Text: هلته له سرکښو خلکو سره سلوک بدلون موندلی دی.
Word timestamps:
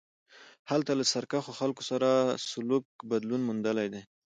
هلته 0.71 0.91
له 0.99 1.03
سرکښو 1.11 1.57
خلکو 1.59 1.81
سره 1.91 2.09
سلوک 2.49 2.85
بدلون 3.09 3.41
موندلی 3.47 3.87
دی. 3.93 4.01